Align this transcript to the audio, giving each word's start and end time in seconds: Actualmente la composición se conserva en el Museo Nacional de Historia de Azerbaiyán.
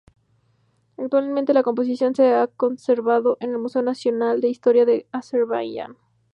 Actualmente 0.97 1.53
la 1.53 1.61
composición 1.61 2.15
se 2.15 2.33
conserva 2.57 3.21
en 3.39 3.51
el 3.51 3.59
Museo 3.59 3.83
Nacional 3.83 4.41
de 4.41 4.47
Historia 4.47 4.83
de 4.83 5.05
Azerbaiyán. 5.11 5.95